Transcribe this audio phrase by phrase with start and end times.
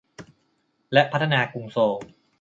[0.93, 1.97] และพัฒนากรุงโซล